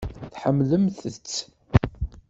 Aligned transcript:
Tḥemmlemt-tt? 0.33 1.31